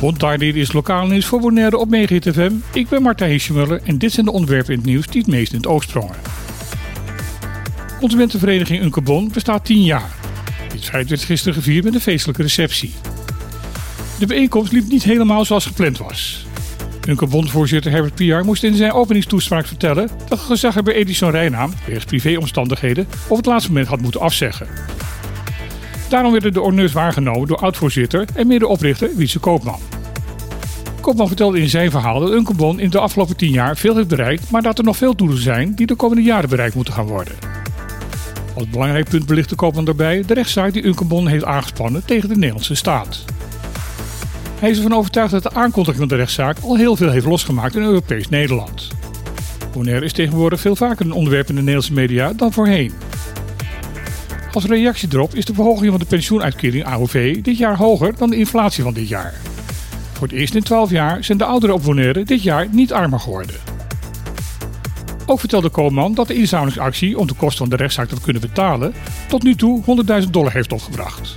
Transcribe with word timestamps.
Bontardier 0.00 0.56
is 0.56 0.72
lokaal 0.72 1.06
nieuws 1.06 1.26
voor 1.26 1.40
Bonaire 1.40 1.76
op 1.76 1.88
FM. 1.88 2.52
Ik 2.72 2.88
ben 2.88 3.02
Martijn 3.02 3.30
Hiesjemuller 3.30 3.80
en 3.84 3.98
dit 3.98 4.12
zijn 4.12 4.26
de 4.26 4.32
onderwerpen 4.32 4.72
in 4.72 4.78
het 4.78 4.88
nieuws 4.88 5.06
die 5.06 5.20
het 5.20 5.30
meest 5.30 5.52
in 5.52 5.58
het 5.58 5.66
oog 5.66 5.82
sprongen. 5.82 6.16
Consumentenvereniging 7.98 8.82
Unkebon 8.82 9.30
bestaat 9.32 9.64
10 9.64 9.82
jaar. 9.82 10.10
Dit 10.72 10.84
feit 10.84 11.08
werd 11.08 11.22
gisteren 11.22 11.54
gevierd 11.54 11.84
met 11.84 11.94
een 11.94 12.00
feestelijke 12.00 12.42
receptie. 12.42 12.94
De 14.18 14.26
bijeenkomst 14.26 14.72
liep 14.72 14.88
niet 14.88 15.02
helemaal 15.02 15.44
zoals 15.44 15.66
gepland 15.66 15.98
was. 15.98 16.46
Unkebon-voorzitter 17.08 17.90
Herbert 17.90 18.14
Piar 18.14 18.44
moest 18.44 18.64
in 18.64 18.74
zijn 18.74 18.92
openingstoespraak 18.92 19.66
vertellen 19.66 20.08
dat 20.28 20.38
gezaghebber 20.38 20.94
Edison 20.94 21.30
Rijnaam, 21.30 21.72
wegens 21.86 22.04
privéomstandigheden, 22.04 23.08
op 23.28 23.36
het 23.36 23.46
laatste 23.46 23.70
moment 23.70 23.88
had 23.88 24.00
moeten 24.00 24.20
afzeggen. 24.20 24.66
Daarom 26.08 26.32
werden 26.32 26.52
de 26.52 26.60
honneurs 26.60 26.92
waargenomen 26.92 27.48
door 27.48 27.58
oud-voorzitter 27.58 28.26
en 28.34 28.46
medeoprichter 28.46 29.10
Wietse 29.16 29.38
Koopman. 29.38 29.80
Koopman 31.00 31.26
vertelde 31.26 31.60
in 31.60 31.68
zijn 31.68 31.90
verhaal 31.90 32.20
dat 32.20 32.30
Unkebon 32.30 32.80
in 32.80 32.90
de 32.90 32.98
afgelopen 32.98 33.36
10 33.36 33.50
jaar 33.50 33.76
veel 33.76 33.96
heeft 33.96 34.08
bereikt, 34.08 34.50
maar 34.50 34.62
dat 34.62 34.78
er 34.78 34.84
nog 34.84 34.96
veel 34.96 35.16
doelen 35.16 35.42
zijn 35.42 35.74
die 35.74 35.86
de 35.86 35.94
komende 35.94 36.22
jaren 36.22 36.48
bereikt 36.48 36.74
moeten 36.74 36.94
gaan 36.94 37.06
worden. 37.06 37.34
Als 38.54 38.68
belangrijk 38.68 39.08
punt 39.08 39.26
belicht 39.26 39.48
de 39.48 39.54
Koopman 39.54 39.84
daarbij 39.84 40.22
de 40.26 40.34
rechtszaak 40.34 40.72
die 40.72 40.84
Unkebon 40.84 41.26
heeft 41.26 41.44
aangespannen 41.44 42.04
tegen 42.04 42.28
de 42.28 42.34
Nederlandse 42.34 42.74
staat. 42.74 43.24
Hij 44.58 44.70
is 44.70 44.76
ervan 44.76 44.94
overtuigd 44.94 45.30
dat 45.30 45.42
de 45.42 45.54
aankondiging 45.54 45.98
van 45.98 46.08
de 46.08 46.16
rechtszaak 46.16 46.58
al 46.62 46.76
heel 46.76 46.96
veel 46.96 47.10
heeft 47.10 47.26
losgemaakt 47.26 47.76
in 47.76 47.82
Europees 47.82 48.28
Nederland. 48.28 48.88
Bonaire 49.72 50.04
is 50.04 50.12
tegenwoordig 50.12 50.60
veel 50.60 50.76
vaker 50.76 51.06
een 51.06 51.12
onderwerp 51.12 51.48
in 51.48 51.54
de 51.54 51.60
Nederlandse 51.60 51.92
media 51.92 52.32
dan 52.32 52.52
voorheen. 52.52 52.92
Als 54.52 54.64
reactie 54.64 55.08
erop 55.12 55.34
is 55.34 55.44
de 55.44 55.54
verhoging 55.54 55.90
van 55.90 55.98
de 55.98 56.06
pensioenuitkering 56.06 56.84
AOV 56.84 57.40
dit 57.42 57.58
jaar 57.58 57.76
hoger 57.76 58.16
dan 58.16 58.30
de 58.30 58.36
inflatie 58.36 58.82
van 58.82 58.94
dit 58.94 59.08
jaar. 59.08 59.34
Voor 60.12 60.26
het 60.26 60.36
eerst 60.36 60.54
in 60.54 60.62
12 60.62 60.90
jaar 60.90 61.24
zijn 61.24 61.38
de 61.38 61.44
ouderen 61.44 61.74
op 61.74 61.82
Bonaire 61.82 62.24
dit 62.24 62.42
jaar 62.42 62.66
niet 62.70 62.92
armer 62.92 63.20
geworden. 63.20 63.54
Ook 65.26 65.40
vertelde 65.40 65.68
Koolman 65.68 66.14
dat 66.14 66.26
de 66.26 66.34
inzamelingsactie 66.34 67.18
om 67.18 67.26
de 67.26 67.34
kosten 67.34 67.58
van 67.58 67.68
de 67.68 67.76
rechtszaak 67.76 68.08
te 68.08 68.20
kunnen 68.20 68.42
betalen 68.42 68.94
tot 69.28 69.42
nu 69.42 69.54
toe 69.54 69.82
100.000 70.22 70.30
dollar 70.30 70.52
heeft 70.52 70.72
opgebracht. 70.72 71.36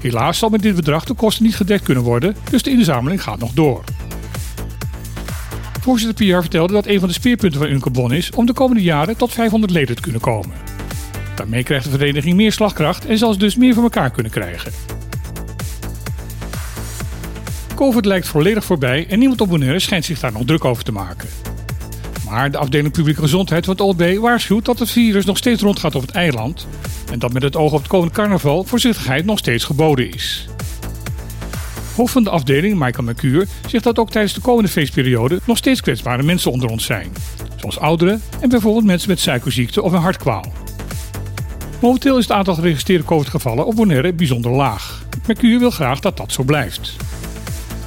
Helaas 0.00 0.38
zal 0.38 0.48
met 0.48 0.62
dit 0.62 0.74
bedrag 0.74 1.04
de 1.04 1.14
kosten 1.14 1.44
niet 1.44 1.56
gedekt 1.56 1.84
kunnen 1.84 2.02
worden, 2.02 2.36
dus 2.50 2.62
de 2.62 2.70
inzameling 2.70 3.22
gaat 3.22 3.38
nog 3.38 3.52
door. 3.52 3.84
Voorzitter 5.80 6.16
Pierre 6.16 6.40
vertelde 6.40 6.72
dat 6.72 6.86
een 6.86 6.98
van 6.98 7.08
de 7.08 7.14
speerpunten 7.14 7.60
van 7.60 7.70
Unkebon 7.70 8.12
is 8.12 8.30
om 8.30 8.46
de 8.46 8.52
komende 8.52 8.82
jaren 8.82 9.16
tot 9.16 9.32
500 9.32 9.72
leden 9.72 9.96
te 9.96 10.02
kunnen 10.02 10.20
komen. 10.20 10.75
Daarmee 11.36 11.62
krijgt 11.62 11.84
de 11.84 11.90
vereniging 11.90 12.36
meer 12.36 12.52
slagkracht 12.52 13.06
en 13.06 13.18
zal 13.18 13.32
ze 13.32 13.38
dus 13.38 13.56
meer 13.56 13.74
voor 13.74 13.82
elkaar 13.82 14.10
kunnen 14.10 14.32
krijgen. 14.32 14.72
COVID 17.74 18.04
lijkt 18.04 18.26
volledig 18.26 18.64
voorbij 18.64 19.06
en 19.08 19.18
niemand 19.18 19.40
op 19.40 19.48
Bonaire 19.48 19.78
schijnt 19.78 20.04
zich 20.04 20.20
daar 20.20 20.32
nog 20.32 20.44
druk 20.44 20.64
over 20.64 20.84
te 20.84 20.92
maken. 20.92 21.28
Maar 22.28 22.50
de 22.50 22.58
afdeling 22.58 22.92
publieke 22.92 23.20
gezondheid 23.20 23.64
van 23.64 23.74
het 23.74 23.82
OLB 23.82 24.18
waarschuwt 24.20 24.64
dat 24.64 24.78
het 24.78 24.90
virus 24.90 25.24
nog 25.24 25.36
steeds 25.36 25.62
rondgaat 25.62 25.94
op 25.94 26.02
het 26.02 26.10
eiland 26.10 26.66
en 27.12 27.18
dat 27.18 27.32
met 27.32 27.42
het 27.42 27.56
oog 27.56 27.72
op 27.72 27.78
het 27.78 27.88
komende 27.88 28.14
carnaval 28.14 28.64
voorzichtigheid 28.64 29.24
nog 29.24 29.38
steeds 29.38 29.64
geboden 29.64 30.12
is. 30.12 30.48
Hoofd 31.96 32.12
van 32.12 32.24
de 32.24 32.30
afdeling, 32.30 32.78
Michael 32.78 33.04
Mercure, 33.04 33.46
zegt 33.66 33.84
dat 33.84 33.98
ook 33.98 34.10
tijdens 34.10 34.34
de 34.34 34.40
komende 34.40 34.70
feestperiode 34.70 35.40
nog 35.44 35.56
steeds 35.56 35.80
kwetsbare 35.80 36.22
mensen 36.22 36.52
onder 36.52 36.68
ons 36.68 36.84
zijn. 36.84 37.12
Zoals 37.56 37.78
ouderen 37.78 38.22
en 38.40 38.48
bijvoorbeeld 38.48 38.84
mensen 38.84 39.08
met 39.08 39.20
suikerziekte 39.20 39.82
of 39.82 39.92
een 39.92 40.00
hartkwaal. 40.00 40.52
Momenteel 41.80 42.18
is 42.18 42.28
het 42.28 42.36
aantal 42.36 42.54
geregistreerde 42.54 43.04
COVID-gevallen 43.04 43.66
op 43.66 43.74
Bonaire 43.74 44.12
bijzonder 44.12 44.50
laag. 44.50 45.04
Mercure 45.26 45.58
wil 45.58 45.70
graag 45.70 46.00
dat 46.00 46.16
dat 46.16 46.32
zo 46.32 46.42
blijft. 46.42 46.96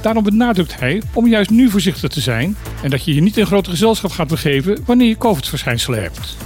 Daarom 0.00 0.24
benadrukt 0.24 0.80
hij 0.80 1.02
om 1.12 1.26
juist 1.26 1.50
nu 1.50 1.70
voorzichtig 1.70 2.10
te 2.10 2.20
zijn 2.20 2.56
en 2.82 2.90
dat 2.90 3.04
je 3.04 3.14
je 3.14 3.20
niet 3.20 3.36
in 3.36 3.46
grote 3.46 3.70
gezelschap 3.70 4.10
gaat 4.10 4.28
begeven 4.28 4.78
wanneer 4.86 5.08
je 5.08 5.16
COVID-verschijnselen 5.16 6.02
hebt. 6.02 6.36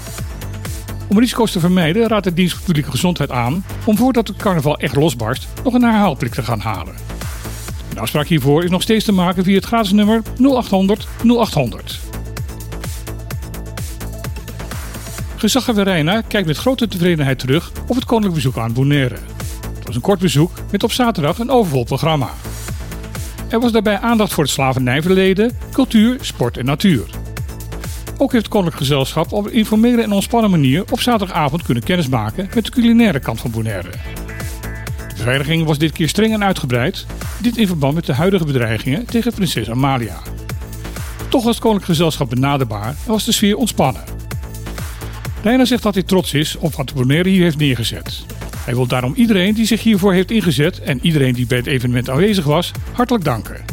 Om 1.09 1.19
risico's 1.19 1.53
te 1.53 1.61
vermijden 1.61 2.09
raadt 2.09 2.25
de 2.25 2.33
dienst 2.33 2.65
publieke 2.65 2.91
gezondheid 2.91 3.31
aan 3.31 3.65
om 3.85 3.97
voordat 3.97 4.29
het 4.29 4.37
carnaval 4.37 4.79
echt 4.79 4.97
losbarst 4.97 5.47
nog 5.65 5.75
een 5.75 5.83
herhaalprik 5.83 6.35
te 6.35 6.43
gaan 6.43 6.61
halen. 6.61 6.95
De 7.95 8.01
afspraak 8.01 8.27
hiervoor 8.27 8.65
is 8.65 8.71
nog 8.71 8.83
steeds 8.83 9.05
te 9.05 9.13
maken 9.13 9.45
via 9.45 9.55
het 9.55 9.65
gratis 9.65 9.93
nummer 9.93 10.23
0800 10.39 11.07
0800. 11.23 12.14
Reina 15.53 16.21
kijkt 16.21 16.47
met 16.47 16.57
grote 16.57 16.89
tevredenheid 16.89 17.39
terug 17.39 17.73
op 17.89 17.95
het 17.95 18.05
koninklijk 18.05 18.35
bezoek 18.35 18.59
aan 18.59 18.73
Bonaire. 18.73 19.17
Het 19.75 19.87
was 19.87 19.95
een 19.95 20.01
kort 20.01 20.19
bezoek 20.19 20.51
met 20.71 20.83
op 20.83 20.93
zaterdag 20.93 21.39
een 21.39 21.51
overvol 21.51 21.85
programma. 21.85 22.31
Er 23.49 23.61
was 23.61 23.73
daarbij 23.73 23.99
aandacht 23.99 24.33
voor 24.33 24.43
het 24.43 24.53
slavernijverleden, 24.53 25.59
cultuur, 25.73 26.19
sport 26.21 26.57
en 26.57 26.65
natuur. 26.65 27.05
Ook 28.19 28.33
heeft 28.33 28.45
het 28.45 28.49
Koninklijk 28.49 28.77
Gezelschap 28.77 29.33
op 29.33 29.47
een 29.47 29.53
informele 29.53 30.03
en 30.03 30.13
ontspannen 30.13 30.51
manier 30.51 30.85
op 30.91 31.01
zaterdagavond 31.01 31.63
kunnen 31.63 31.83
kennismaken 31.83 32.49
met 32.55 32.65
de 32.65 32.71
culinaire 32.71 33.21
kant 33.21 33.41
van 33.41 33.51
Bonaire. 33.51 33.91
De 33.91 35.15
beveiliging 35.17 35.67
was 35.67 35.79
dit 35.79 35.93
keer 35.93 36.09
streng 36.09 36.33
en 36.33 36.45
uitgebreid, 36.45 37.07
dit 37.41 37.57
in 37.57 37.67
verband 37.67 37.95
met 37.95 38.07
de 38.07 38.15
huidige 38.15 38.45
bedreigingen 38.45 39.07
tegen 39.07 39.33
prinses 39.33 39.71
Amalia. 39.71 40.19
Toch 41.29 41.45
was 41.45 41.55
het 41.55 41.65
Koninklijk 41.65 41.91
Gezelschap 41.91 42.31
benaderbaar 42.31 42.89
en 42.89 43.13
was 43.13 43.25
de 43.25 43.33
sfeer 43.33 43.57
ontspannen. 43.57 44.24
Reina 45.45 45.65
zegt 45.65 45.83
dat 45.83 45.95
hij 45.95 46.03
trots 46.03 46.35
is 46.35 46.57
op 46.57 46.75
wat 46.75 46.95
Bonaire 46.95 47.29
hier 47.29 47.43
heeft 47.43 47.59
neergezet. 47.59 48.25
Hij 48.57 48.75
wil 48.75 48.87
daarom 48.87 49.15
iedereen 49.15 49.55
die 49.55 49.67
zich 49.67 49.83
hiervoor 49.83 50.13
heeft 50.13 50.31
ingezet 50.31 50.81
en 50.81 50.99
iedereen 51.03 51.35
die 51.35 51.47
bij 51.47 51.59
het 51.59 51.67
evenement 51.67 52.11
aanwezig 52.11 52.45
was, 52.45 52.71
hartelijk 52.93 53.25
danken. 53.25 53.65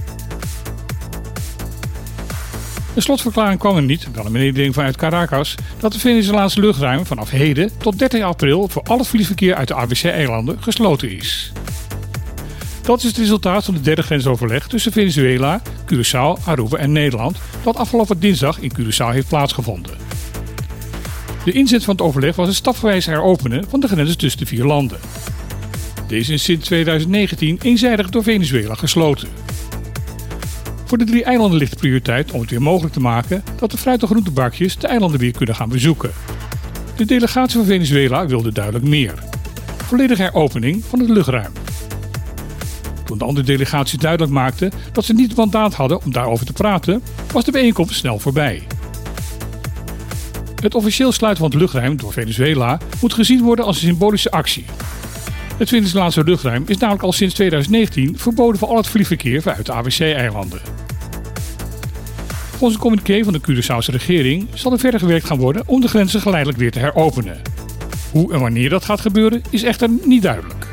Een 2.96 3.02
slotverklaring 3.02 3.60
kwam 3.60 3.76
er 3.76 3.82
niet, 3.82 4.08
wel 4.14 4.26
een 4.26 4.32
mededeling 4.32 4.74
vanuit 4.74 4.98
Caracas, 4.98 5.56
dat 5.80 5.94
de 5.94 6.00
Venezolaanse 6.00 6.60
luchtruim 6.60 7.06
vanaf 7.06 7.30
heden 7.30 7.70
tot 7.78 8.00
30 8.00 8.22
april 8.24 8.68
voor 8.68 8.84
al 8.84 8.98
het 8.98 9.08
vliegverkeer 9.08 9.56
uit 9.56 9.68
de 9.68 9.76
ABC-eilanden 9.76 10.64
gesloten 10.64 11.18
is. 11.18 11.52
Dat 12.82 12.98
is 13.00 13.04
het 13.04 13.18
resultaat 13.18 13.66
van 13.66 13.74
de 13.74 13.82
derde 13.82 14.04
grensoverleg 14.04 14.68
tussen 14.68 14.92
Venezuela, 14.92 15.62
Curaçao, 15.86 16.44
Aruba 16.46 16.78
en 16.78 16.92
Nederland, 16.92 17.38
dat 17.64 17.76
afgelopen 17.76 18.20
dinsdag 18.20 18.60
in 18.60 18.72
Curaçao 18.80 19.12
heeft 19.12 19.28
plaatsgevonden. 19.28 20.01
De 21.44 21.52
inzet 21.52 21.84
van 21.84 21.96
het 21.96 22.04
overleg 22.04 22.36
was 22.36 22.48
het 22.48 22.58
stapgewijs 22.58 23.06
heropenen 23.06 23.66
van 23.70 23.80
de 23.80 23.88
grenzen 23.88 24.18
tussen 24.18 24.40
de 24.40 24.46
vier 24.46 24.66
landen. 24.66 25.00
Deze 26.08 26.34
is 26.34 26.44
sinds 26.44 26.66
2019 26.66 27.60
eenzijdig 27.62 28.10
door 28.10 28.24
Venezuela 28.24 28.74
gesloten. 28.74 29.28
Voor 30.86 30.98
de 30.98 31.06
drie 31.06 31.24
eilanden 31.24 31.58
ligt 31.58 31.72
de 31.72 31.78
prioriteit 31.78 32.32
om 32.32 32.42
het 32.42 32.50
weer 32.50 32.62
mogelijk 32.62 32.94
te 32.94 33.00
maken 33.00 33.44
dat 33.60 33.72
de 33.72 33.78
fruit- 33.78 34.02
en 34.02 34.08
groentebakjes 34.08 34.78
de 34.78 34.88
eilanden 34.88 35.20
weer 35.20 35.32
kunnen 35.32 35.56
gaan 35.56 35.70
bezoeken. 35.70 36.12
De 36.96 37.06
delegatie 37.06 37.58
van 37.58 37.66
Venezuela 37.66 38.26
wilde 38.26 38.52
duidelijk 38.52 38.86
meer. 38.86 39.14
Volledige 39.78 40.22
heropening 40.22 40.84
van 40.86 41.00
het 41.00 41.10
luchtruim. 41.10 41.52
Toen 43.06 43.18
de 43.18 43.26
andere 43.26 43.46
delegaties 43.46 44.00
duidelijk 44.00 44.32
maakten 44.32 44.72
dat 44.92 45.06
ze 45.06 45.14
niet 45.14 45.28
het 45.28 45.38
mandaat 45.38 45.74
hadden 45.74 46.04
om 46.04 46.12
daarover 46.12 46.46
te 46.46 46.54
praten, 46.54 47.04
was 47.32 47.46
de 47.46 47.52
bijeenkomst 47.52 47.96
snel 47.96 48.20
voorbij. 48.20 48.64
Het 50.62 50.76
officieel 50.76 51.12
sluiten 51.12 51.44
van 51.44 51.52
het 51.52 51.62
luchtruim 51.62 51.98
door 51.98 52.14
Venezuela 52.14 52.80
moet 53.02 53.14
gezien 53.14 53.42
worden 53.42 53.66
als 53.66 53.76
een 53.76 53.88
symbolische 53.88 54.32
actie. 54.32 54.66
Het 55.58 55.70
Venezolaanse 55.70 56.24
luchtruim 56.24 56.64
is 56.68 56.78
namelijk 56.78 57.04
al 57.04 57.12
sinds 57.12 57.34
2019 57.34 58.18
verboden 58.18 58.60
voor 58.60 58.68
al 58.68 58.78
het 58.78 58.88
vliegverkeer 58.88 59.42
vanuit 59.42 59.66
de 59.66 59.72
ABC-eilanden. 59.72 60.62
Volgens 62.50 62.74
een 62.74 62.80
communiqué 62.80 63.24
van 63.24 63.34
de 63.34 63.42
Curaçaose 63.42 63.92
regering 63.92 64.48
zal 64.54 64.72
er 64.72 64.80
verder 64.80 65.00
gewerkt 65.00 65.26
gaan 65.26 65.38
worden 65.38 65.64
om 65.66 65.82
de 65.82 65.88
grenzen 65.88 66.22
geleidelijk 66.22 66.60
weer 66.60 66.72
te 66.72 66.80
heropenen. 66.80 67.42
Hoe 68.12 68.34
en 68.34 68.40
wanneer 68.40 68.70
dat 68.70 68.86
gaat 68.86 69.02
gebeuren 69.02 69.42
is 69.50 69.64
echter 69.64 69.90
niet 70.04 70.22
duidelijk. 70.22 70.68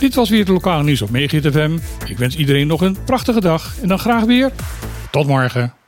Dit 0.00 0.14
was 0.14 0.30
weer 0.30 0.38
het 0.38 0.48
lokale 0.48 0.82
nieuws 0.82 1.02
op 1.02 1.10
Megahit 1.10 1.52
FM. 1.52 1.78
Ik 2.06 2.18
wens 2.18 2.36
iedereen 2.36 2.66
nog 2.66 2.80
een 2.80 2.96
prachtige 3.04 3.40
dag 3.40 3.74
en 3.82 3.88
dan 3.88 3.98
graag 3.98 4.24
weer 4.24 4.50
tot 5.10 5.26
morgen. 5.26 5.79